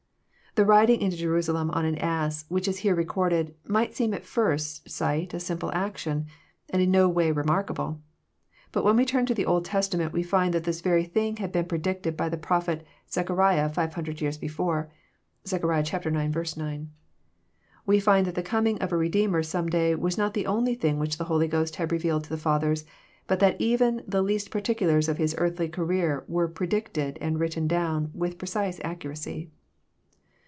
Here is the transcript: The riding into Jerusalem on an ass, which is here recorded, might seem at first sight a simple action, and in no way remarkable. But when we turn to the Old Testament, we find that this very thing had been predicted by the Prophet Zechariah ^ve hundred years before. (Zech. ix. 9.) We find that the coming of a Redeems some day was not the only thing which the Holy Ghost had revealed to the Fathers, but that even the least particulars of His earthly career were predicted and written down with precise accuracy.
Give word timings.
The 0.55 0.65
riding 0.65 0.99
into 0.99 1.15
Jerusalem 1.15 1.71
on 1.71 1.85
an 1.85 1.97
ass, 1.99 2.43
which 2.49 2.67
is 2.67 2.79
here 2.79 2.93
recorded, 2.93 3.55
might 3.65 3.95
seem 3.95 4.13
at 4.13 4.25
first 4.25 4.89
sight 4.89 5.33
a 5.33 5.39
simple 5.39 5.71
action, 5.73 6.25
and 6.69 6.81
in 6.81 6.91
no 6.91 7.07
way 7.07 7.31
remarkable. 7.31 8.01
But 8.73 8.83
when 8.83 8.97
we 8.97 9.05
turn 9.05 9.25
to 9.27 9.33
the 9.33 9.45
Old 9.45 9.63
Testament, 9.63 10.11
we 10.11 10.23
find 10.23 10.53
that 10.53 10.65
this 10.65 10.81
very 10.81 11.05
thing 11.05 11.37
had 11.37 11.53
been 11.53 11.67
predicted 11.67 12.17
by 12.17 12.27
the 12.27 12.35
Prophet 12.35 12.85
Zechariah 13.09 13.69
^ve 13.69 13.93
hundred 13.93 14.19
years 14.19 14.37
before. 14.37 14.91
(Zech. 15.47 15.61
ix. 15.63 16.37
9.) 16.53 16.89
We 17.85 17.99
find 18.01 18.27
that 18.27 18.35
the 18.35 18.43
coming 18.43 18.77
of 18.79 18.91
a 18.91 18.97
Redeems 18.97 19.47
some 19.47 19.69
day 19.69 19.95
was 19.95 20.17
not 20.17 20.33
the 20.33 20.47
only 20.47 20.75
thing 20.75 20.99
which 20.99 21.17
the 21.17 21.23
Holy 21.31 21.47
Ghost 21.47 21.77
had 21.77 21.93
revealed 21.93 22.25
to 22.25 22.29
the 22.29 22.35
Fathers, 22.37 22.83
but 23.25 23.39
that 23.39 23.55
even 23.61 24.03
the 24.05 24.21
least 24.21 24.51
particulars 24.51 25.07
of 25.07 25.15
His 25.17 25.33
earthly 25.37 25.69
career 25.69 26.25
were 26.27 26.49
predicted 26.49 27.17
and 27.21 27.39
written 27.39 27.69
down 27.69 28.11
with 28.13 28.37
precise 28.37 28.81
accuracy. 28.83 29.49